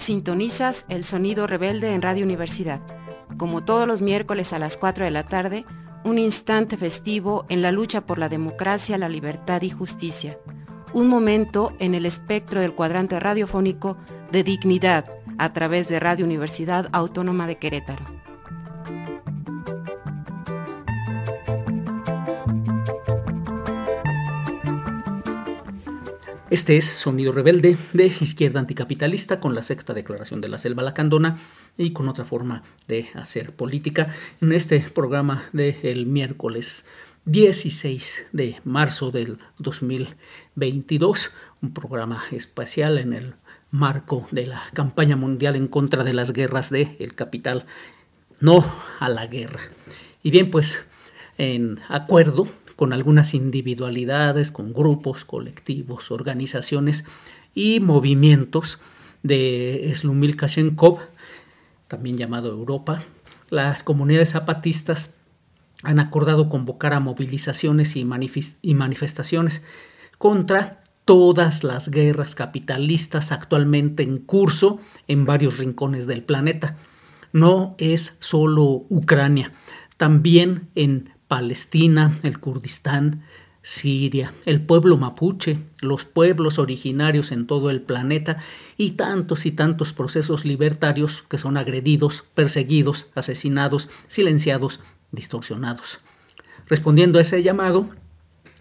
[0.00, 2.80] sintonizas el sonido rebelde en Radio Universidad.
[3.36, 5.64] Como todos los miércoles a las 4 de la tarde,
[6.04, 10.38] un instante festivo en la lucha por la democracia, la libertad y justicia.
[10.92, 13.96] Un momento en el espectro del cuadrante radiofónico
[14.32, 15.04] de dignidad
[15.38, 18.19] a través de Radio Universidad Autónoma de Querétaro.
[26.50, 31.38] Este es Sonido Rebelde de Izquierda Anticapitalista con la sexta declaración de la Selva Lacandona
[31.78, 36.86] y con otra forma de hacer política en este programa del miércoles
[37.26, 41.30] 16 de marzo del 2022,
[41.62, 43.34] un programa espacial en el
[43.70, 47.64] marco de la campaña mundial en contra de las guerras del el capital,
[48.40, 48.64] no
[48.98, 49.60] a la guerra.
[50.24, 50.84] Y bien, pues
[51.38, 52.48] en acuerdo
[52.80, 57.04] con algunas individualidades, con grupos, colectivos, organizaciones
[57.54, 58.78] y movimientos
[59.22, 60.98] de Slumil Kashenkov,
[61.88, 63.02] también llamado Europa,
[63.50, 65.12] las comunidades zapatistas
[65.82, 69.62] han acordado convocar a movilizaciones y, manifestaciones
[70.16, 76.78] contra todas las guerras capitalistas actualmente en curso en varios rincones del planeta.
[77.34, 79.52] No es solo Ucrania,
[79.98, 83.22] también en Palestina, el Kurdistán,
[83.62, 88.38] Siria, el pueblo mapuche, los pueblos originarios en todo el planeta
[88.76, 94.80] y tantos y tantos procesos libertarios que son agredidos, perseguidos, asesinados, silenciados,
[95.12, 96.00] distorsionados.
[96.66, 97.90] Respondiendo a ese llamado,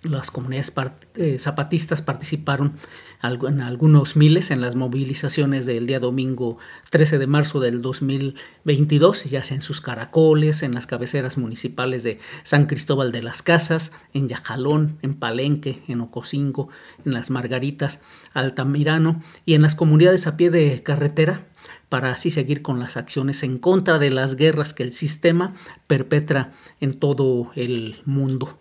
[0.03, 0.73] las comunidades
[1.15, 2.73] eh, zapatistas participaron
[3.21, 6.57] en algunos miles en las movilizaciones del día domingo
[6.89, 12.19] 13 de marzo del 2022, ya sea en sus caracoles, en las cabeceras municipales de
[12.43, 16.69] San Cristóbal de las Casas, en Yajalón, en Palenque, en Ocosingo,
[17.05, 18.01] en las Margaritas,
[18.33, 21.45] Altamirano y en las comunidades a pie de carretera
[21.89, 25.55] para así seguir con las acciones en contra de las guerras que el sistema
[25.87, 28.58] perpetra en todo el mundo.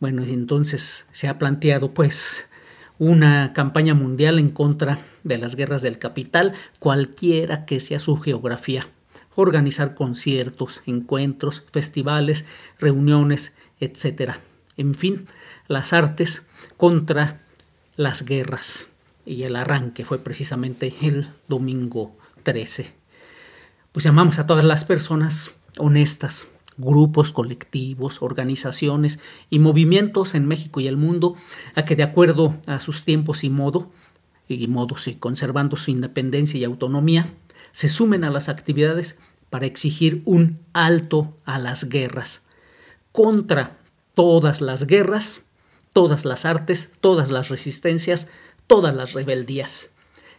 [0.00, 2.46] Bueno, y entonces se ha planteado pues
[2.98, 8.86] una campaña mundial en contra de las guerras del capital, cualquiera que sea su geografía.
[9.34, 12.44] Organizar conciertos, encuentros, festivales,
[12.78, 14.32] reuniones, etc.
[14.76, 15.26] En fin,
[15.68, 17.40] las artes contra
[17.96, 18.88] las guerras.
[19.24, 22.94] Y el arranque fue precisamente el domingo 13.
[23.92, 26.48] Pues llamamos a todas las personas honestas,
[26.78, 31.34] grupos, colectivos, organizaciones y movimientos en México y el mundo
[31.74, 33.90] a que de acuerdo a sus tiempos y modo,
[34.48, 37.34] y modos y conservando su independencia y autonomía,
[37.72, 39.18] se sumen a las actividades
[39.50, 42.44] para exigir un alto a las guerras,
[43.12, 43.78] contra
[44.14, 45.44] todas las guerras,
[45.92, 48.28] todas las artes, todas las resistencias,
[48.66, 49.90] todas las rebeldías.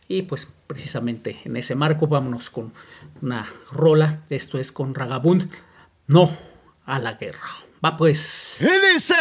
[0.08, 2.74] Y pues precisamente en ese marco vámonos con
[3.22, 5.50] una rola, esto es con Ragabund,
[6.10, 6.30] no
[6.86, 7.40] a la guerra.
[7.84, 8.58] Va pues.
[8.60, 9.16] Dice,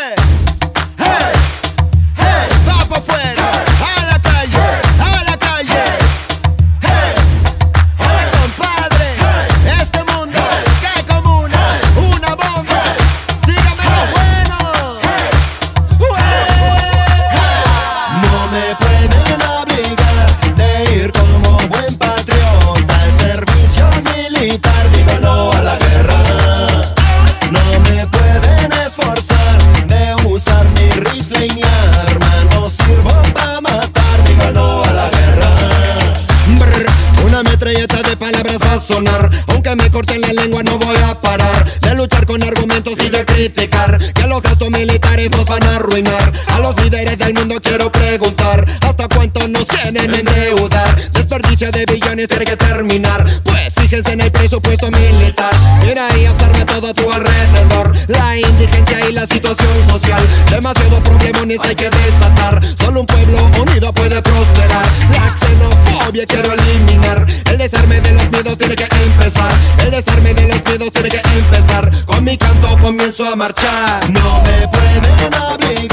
[50.28, 51.10] endeudar?
[51.12, 53.24] Desperdicio de billones tiene que terminar.
[53.44, 55.52] Pues fíjense en el presupuesto militar.
[55.84, 57.94] Mira ahí observa todo a tu alrededor.
[58.08, 60.22] La indigencia y la situación social.
[60.50, 62.60] Demasiados problemones hay que desatar.
[62.78, 64.86] Solo un pueblo unido puede prosperar.
[65.10, 67.26] La xenofobia quiero eliminar.
[67.46, 69.52] El desarme de los miedos tiene que empezar.
[69.78, 72.04] El desarme de los miedos tiene que empezar.
[72.06, 74.10] Con mi canto comienzo a marchar.
[74.10, 75.87] No me pueden obligar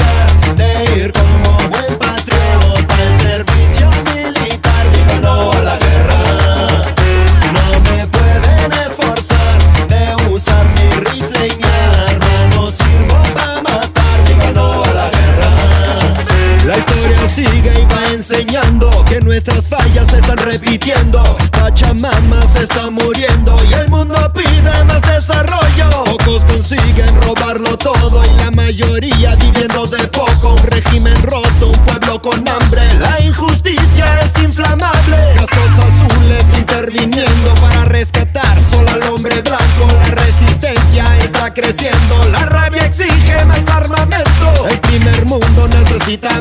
[20.26, 26.04] están repitiendo Pachamama se está muriendo y el mundo pide más desarrollo.
[26.04, 30.54] Pocos consiguen robarlo todo y la mayoría viviendo de poco.
[30.54, 32.82] Un régimen roto, un pueblo con hambre.
[32.98, 35.16] La injusticia es inflamable.
[35.34, 36.56] Cascos azules
[36.90, 39.86] viniendo para rescatar solo al hombre blanco.
[39.98, 44.68] La resistencia está creciendo, la rabia exige más armamento.
[44.68, 46.40] El primer mundo necesita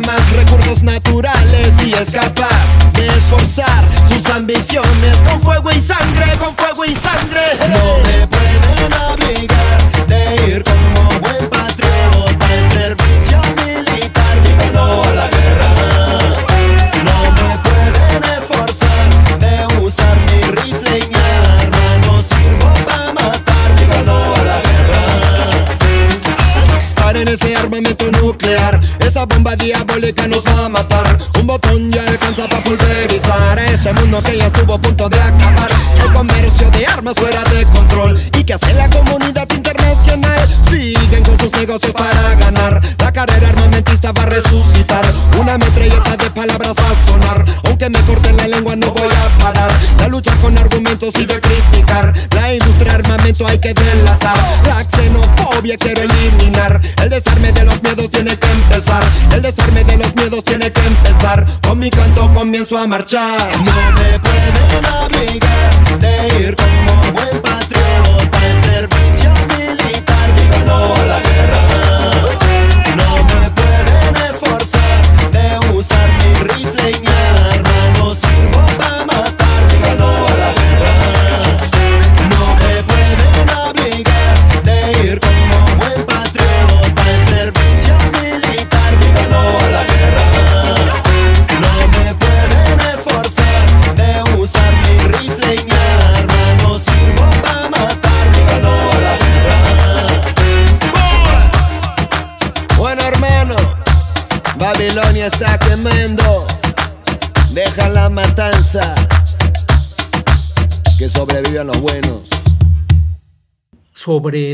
[4.74, 7.42] con fuego y sangre, con fuego y sangre.
[7.70, 14.42] No me pueden obligar de ir como buen patriota al servicio militar.
[14.44, 15.70] Digo no a la guerra.
[17.04, 19.08] No me pueden esforzar
[19.40, 19.54] de
[19.84, 21.86] usar mi rifle y mi arma.
[22.02, 23.76] No sirvo para matar.
[23.78, 25.04] Digo no a la guerra.
[26.96, 28.45] Paren ese armamento nuclear.
[29.26, 31.18] Esa bomba diabólica nos va a matar.
[31.40, 35.72] Un botón ya alcanza para pulverizar este mundo que ya estuvo a punto de acabar.
[36.00, 38.22] El comercio de armas fuera de control.
[38.38, 40.48] ¿Y que hace la comunidad internacional?
[40.70, 42.80] Siguen con sus negocios para ganar.
[43.00, 45.04] La carrera armamentista va a resucitar.
[45.40, 47.65] Una metralleta de palabras va a sonar.
[47.76, 49.70] Aunque me corten la lengua, no voy a parar.
[50.00, 52.14] La lucha con argumentos y de criticar.
[52.34, 54.38] La industria armamento hay que delatar.
[54.66, 56.80] La xenofobia quiero eliminar.
[57.04, 59.04] El desarme de los miedos tiene que empezar.
[59.34, 61.46] El desarme de los miedos tiene que empezar.
[61.68, 63.46] Con mi canto comienzo a marchar.
[63.58, 67.65] No me pueden obligar de ir como buen patriota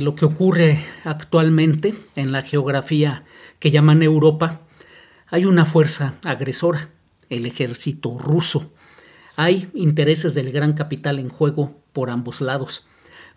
[0.01, 3.23] lo que ocurre actualmente en la geografía
[3.59, 4.61] que llaman Europa,
[5.27, 6.89] hay una fuerza agresora,
[7.29, 8.71] el ejército ruso.
[9.35, 12.85] Hay intereses del gran capital en juego por ambos lados.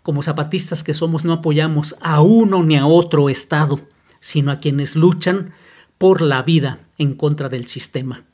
[0.03, 3.79] Como zapatistas que somos no apoyamos a uno ni a otro Estado,
[4.19, 5.53] sino a quienes luchan
[5.97, 8.25] por la vida en contra del sistema.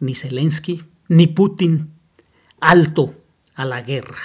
[0.00, 1.92] Ni Zelensky, ni Putin.
[2.60, 3.14] Alto
[3.54, 4.16] a la guerra.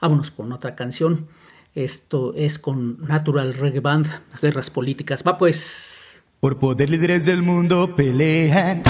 [0.00, 1.28] Vámonos con otra canción.
[1.74, 4.08] Esto es con Natural Reggae Band,
[4.42, 5.22] Guerras Políticas.
[5.26, 6.22] Va pues.
[6.40, 8.82] Por poder líderes del mundo pelean,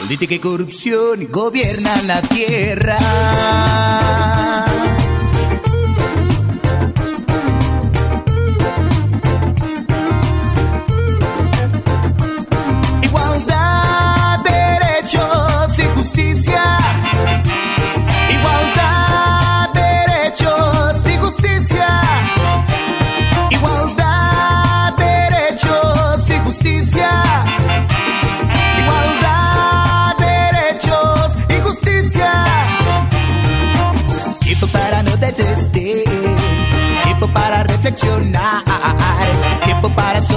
[0.00, 2.98] política y corrupción gobiernan la tierra.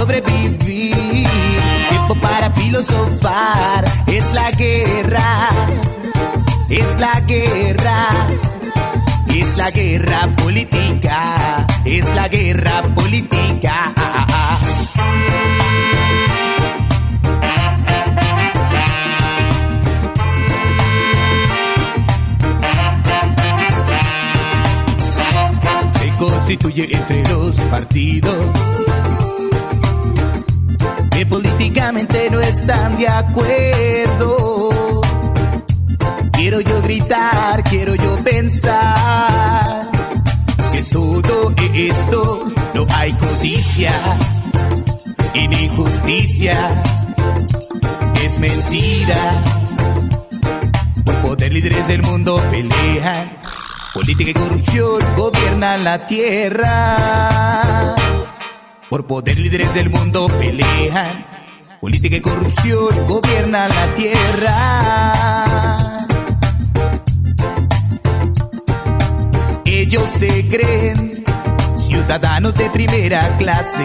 [0.06, 1.26] Sobrevivir.
[1.90, 3.84] Tiempo para filosofar.
[4.06, 5.48] Es la guerra.
[6.68, 8.08] Es la guerra.
[9.28, 11.66] Es la guerra política.
[11.84, 13.92] Es la guerra política.
[25.98, 28.75] Se constituye entre los partidos
[31.56, 35.00] que políticamente no están de acuerdo.
[36.32, 39.90] Quiero yo gritar, quiero yo pensar
[40.72, 43.92] que todo esto no hay codicia
[45.34, 46.82] y ni justicia.
[48.22, 49.16] Es mentira.
[51.04, 53.38] Por poder líderes del mundo pelean.
[53.94, 57.94] Política y corrupción gobiernan la tierra.
[58.90, 61.35] Por poder líderes del mundo pelean.
[61.86, 64.56] Política y corrupción gobiernan la tierra.
[69.64, 71.24] Ellos se creen
[71.88, 73.84] ciudadanos de primera clase.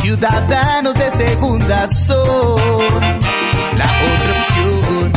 [0.00, 2.60] Ciudadanos de segunda son
[3.76, 5.10] la otra opción.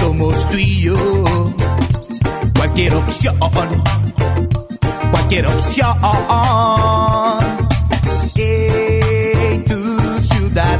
[0.00, 0.96] Somos tú y yo.
[2.56, 3.36] Cualquier opción.
[5.10, 5.98] Cualquier opción.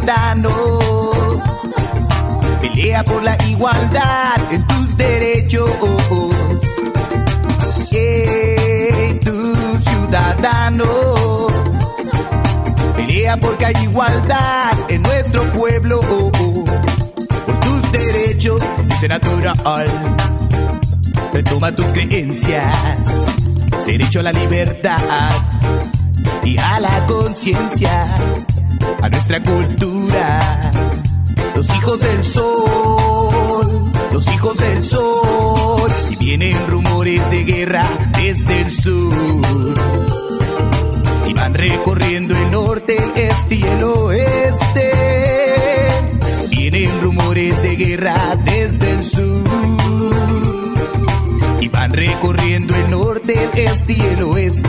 [0.02, 0.50] Ciudadano.
[2.60, 5.70] Pelea por la igualdad en tus derechos.
[7.90, 9.54] Que tu
[9.84, 10.84] ciudadano
[12.96, 16.00] pelea porque hay igualdad en nuestro pueblo.
[16.00, 19.86] Por tus derechos, dice natural.
[21.32, 22.76] Retoma tus creencias,
[23.86, 25.30] derecho a la libertad
[26.44, 28.06] y a la conciencia,
[29.02, 30.70] a nuestra cultura.
[31.54, 37.84] Los hijos del sol, los hijos del sol, y vienen rumores de guerra
[38.16, 39.74] desde el sur.
[41.26, 44.90] Y van recorriendo el norte, el este y el oeste.
[46.50, 49.42] Vienen rumores de guerra desde el sur.
[51.60, 54.68] Y van recorriendo el norte, el este y el oeste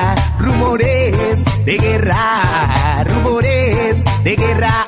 [1.73, 4.87] de guerra, rumores de guerra,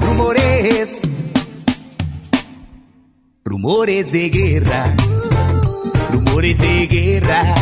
[0.00, 1.02] rumores,
[3.44, 4.96] rumores de guerra,
[6.10, 7.54] rumores de guerra,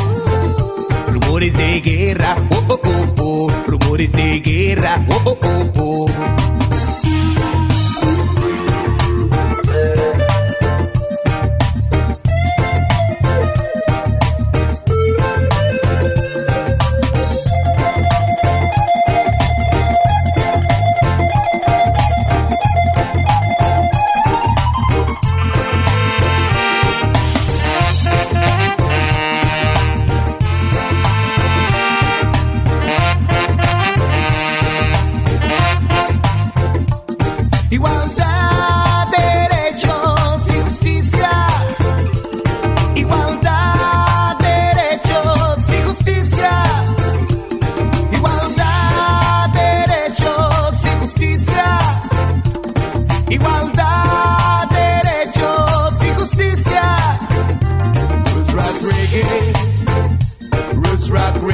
[1.08, 6.37] rumores de guerra, oh oh oh oh, rumores de guerra, oh oh oh oh.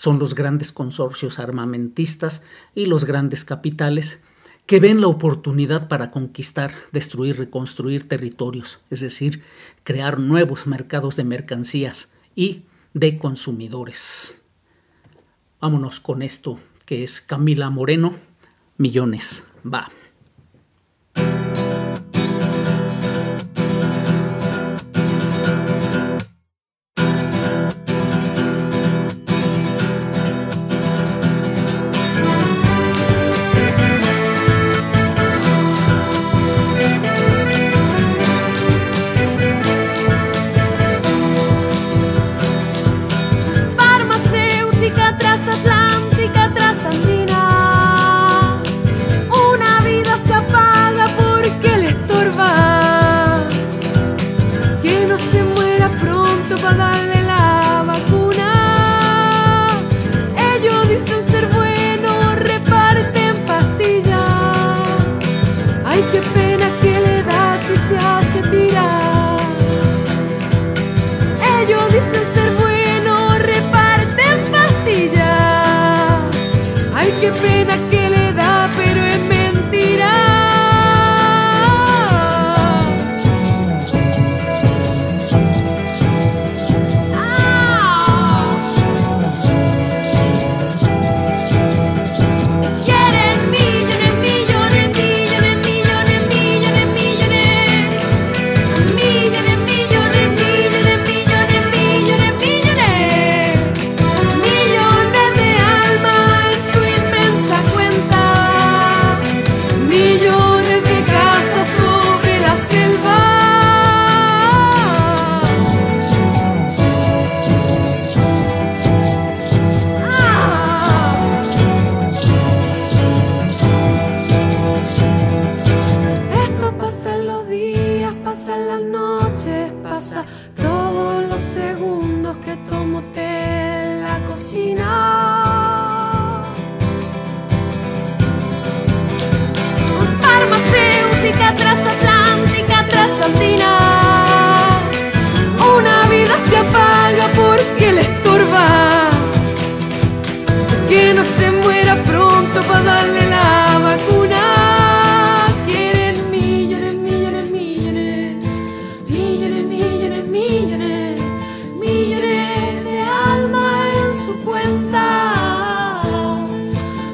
[0.00, 2.40] son los grandes consorcios armamentistas
[2.74, 4.22] y los grandes capitales
[4.64, 9.42] que ven la oportunidad para conquistar, destruir, reconstruir territorios, es decir,
[9.84, 12.62] crear nuevos mercados de mercancías y
[12.94, 14.40] de consumidores.
[15.60, 18.14] Vámonos con esto que es Camila Moreno,
[18.78, 19.44] Millones.
[19.62, 19.90] Va.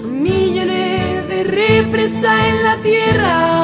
[0.05, 3.56] millones de represas en la tierra.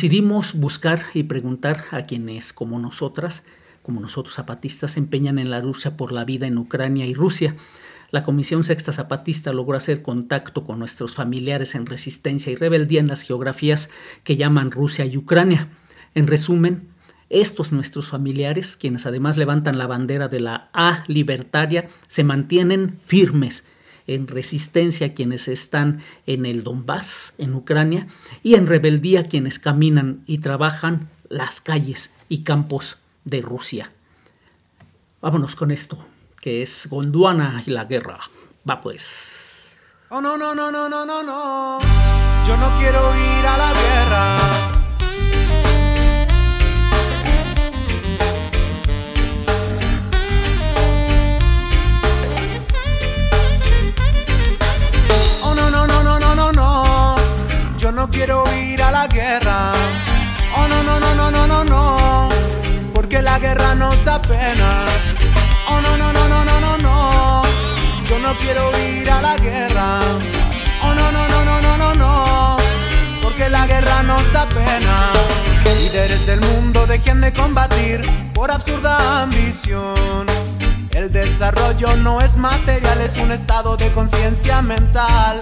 [0.00, 3.44] Decidimos buscar y preguntar a quienes, como nosotras,
[3.82, 7.54] como nosotros zapatistas, se empeñan en la lucha por la vida en Ucrania y Rusia.
[8.10, 13.08] La Comisión Sexta Zapatista logró hacer contacto con nuestros familiares en resistencia y rebeldía en
[13.08, 13.90] las geografías
[14.24, 15.68] que llaman Rusia y Ucrania.
[16.14, 16.88] En resumen,
[17.28, 23.66] estos nuestros familiares, quienes además levantan la bandera de la A libertaria, se mantienen firmes
[24.06, 28.06] en resistencia quienes están en el Donbass, en Ucrania,
[28.42, 33.92] y en rebeldía quienes caminan y trabajan las calles y campos de Rusia.
[35.20, 35.98] Vámonos con esto,
[36.40, 38.18] que es Gondwana y la guerra.
[38.68, 39.80] Va pues.
[40.08, 41.80] Oh no, no, no, no, no, no, no.
[42.46, 44.79] Yo no quiero ir a la guerra.
[58.10, 59.72] Quiero ir a la guerra.
[60.56, 62.28] Oh no, no, no, no, no, no, no.
[62.94, 64.86] Porque la guerra nos da pena.
[65.68, 67.42] Oh no, no, no, no, no, no, no.
[68.06, 70.00] Yo no quiero ir a la guerra.
[70.82, 72.56] Oh no, no, no, no, no, no, no.
[73.22, 75.12] Porque la guerra nos da pena.
[75.78, 78.02] Líderes del mundo dejen de combatir
[78.34, 80.26] por absurda ambición.
[80.90, 85.38] El desarrollo no es material, es un estado de conciencia mental.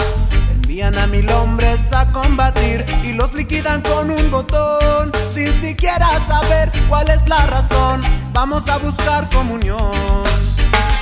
[0.79, 6.71] Envían a mil hombres a combatir y los liquidan con un botón, sin siquiera saber
[6.89, 8.01] cuál es la razón.
[8.33, 9.91] Vamos a buscar comunión.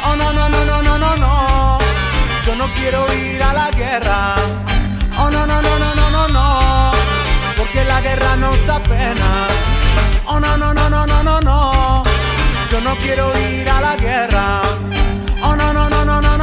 [0.06, 1.78] Oh no, no, no, no, no, no, no.
[2.46, 4.36] Yo no quiero ir a la guerra.
[5.18, 6.92] Oh no, no, no, no, no, no, no.
[7.58, 9.30] Porque la guerra nos da pena.
[10.24, 12.02] Oh no, no, no, no, no, no, no.
[12.70, 14.62] Yo no quiero ir a la guerra.
[15.42, 16.35] Oh no, no, no, no, no.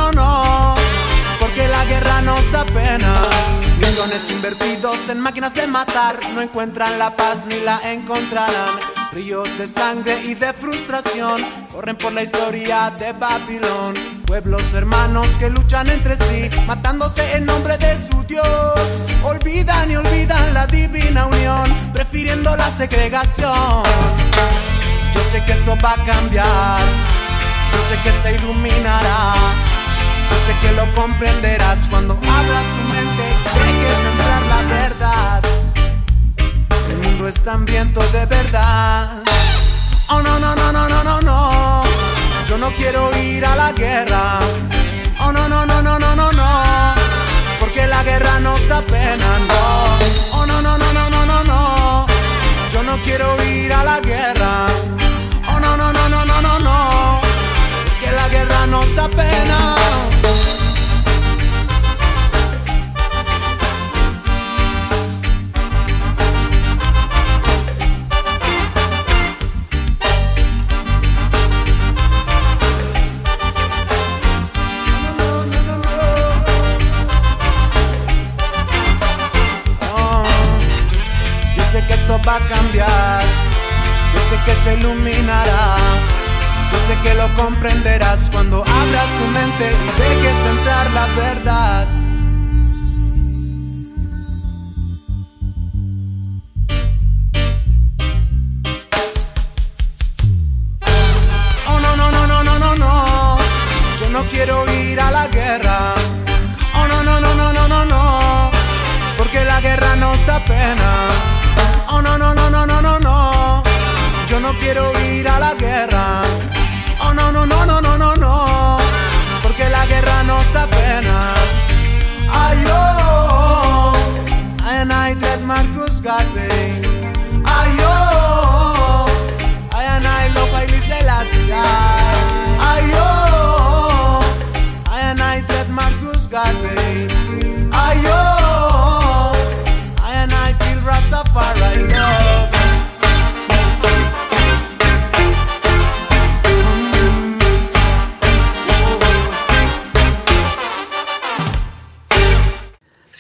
[4.14, 8.76] Millones invertidos en máquinas de matar no encuentran la paz ni la encontrarán.
[9.12, 13.96] Ríos de sangre y de frustración corren por la historia de Babilón.
[14.28, 19.04] Pueblos hermanos que luchan entre sí, matándose en nombre de su Dios.
[19.24, 23.82] Olvidan y olvidan la divina unión, prefiriendo la segregación.
[25.12, 26.82] Yo sé que esto va a cambiar,
[27.72, 29.34] yo sé que se iluminará.
[30.30, 35.44] Yo sé que lo comprenderás cuando abras tu mente y dejes entrar la verdad.
[36.90, 39.24] El mundo está hambriento de verdad.
[40.10, 41.84] Oh no, no, no, no, no, no, no.
[42.48, 44.40] Yo no quiero ir a la guerra.
[45.22, 46.94] Oh no, no, no, no, no, no, no.
[47.60, 49.56] Porque la guerra nos da pena, no.
[49.56, 50.03] Oh no,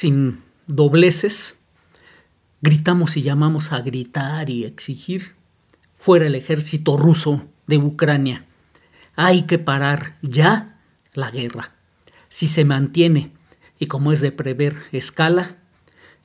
[0.03, 1.59] sin dobleces,
[2.61, 5.33] gritamos y llamamos a gritar y exigir
[5.97, 8.45] fuera el ejército ruso de Ucrania.
[9.15, 10.77] Hay que parar ya
[11.13, 11.71] la guerra.
[12.27, 13.31] Si se mantiene
[13.79, 15.55] y como es de prever escala,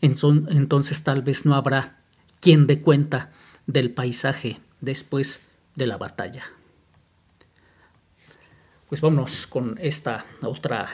[0.00, 2.00] entonces tal vez no habrá
[2.40, 3.30] quien dé cuenta
[3.68, 5.42] del paisaje después
[5.76, 6.42] de la batalla.
[8.88, 10.88] Pues vámonos con esta otra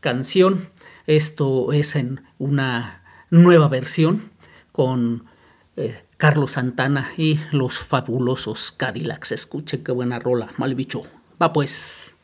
[0.00, 0.70] canción.
[1.06, 4.30] Esto es en una nueva versión
[4.72, 5.24] con
[5.76, 9.32] eh, Carlos Santana y los fabulosos Cadillacs.
[9.32, 11.02] Escuche qué buena rola, mal bicho.
[11.40, 12.16] Va pues.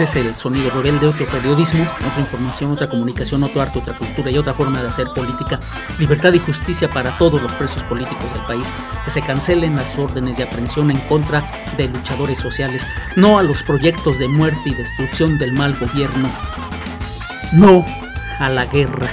[0.00, 4.38] Es el sonido rebelde, otro periodismo, otra información, otra comunicación, otro arte, otra cultura y
[4.38, 5.60] otra forma de hacer política.
[5.98, 8.72] Libertad y justicia para todos los presos políticos del país.
[9.04, 11.44] Que se cancelen las órdenes de aprehensión en contra
[11.76, 12.86] de luchadores sociales.
[13.16, 16.30] No a los proyectos de muerte y destrucción del mal gobierno.
[17.52, 17.84] No
[18.38, 19.10] a la guerra.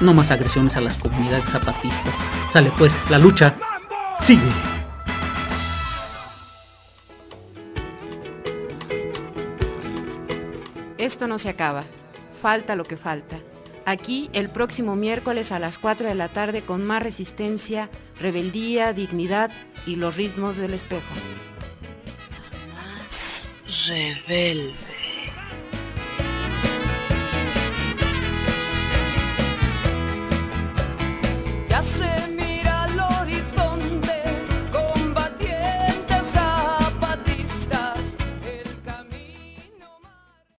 [0.00, 2.16] No más agresiones a las comunidades zapatistas.
[2.50, 3.54] Sale pues, la lucha
[4.18, 4.79] sigue.
[11.10, 11.82] Esto no se acaba.
[12.40, 13.40] Falta lo que falta.
[13.84, 19.50] Aquí el próximo miércoles a las 4 de la tarde con más resistencia, rebeldía, dignidad
[19.88, 21.12] y los ritmos del espejo.
[22.72, 23.50] Más.